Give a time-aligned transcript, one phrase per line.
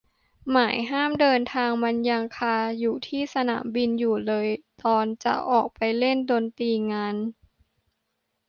[0.51, 4.47] หมายห้ามเดินทางมันยังคาอยู่ที่สนามบินอยู่เลย
[4.83, 7.15] ตอนจะออกไปเล่นดนตรีงาน